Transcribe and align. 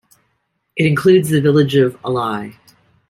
It 0.75 0.87
includes 0.87 1.29
the 1.29 1.41
village 1.41 1.75
of 1.75 1.95
Ely. 2.03 2.53